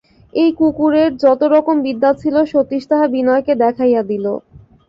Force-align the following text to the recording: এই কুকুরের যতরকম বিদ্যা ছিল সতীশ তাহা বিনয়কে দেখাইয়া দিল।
এই 0.33 0.49
কুকুরের 0.59 1.09
যতরকম 1.23 1.75
বিদ্যা 1.85 2.11
ছিল 2.21 2.35
সতীশ 2.51 2.83
তাহা 2.89 3.05
বিনয়কে 3.13 3.53
দেখাইয়া 3.63 4.01
দিল। 4.03 4.25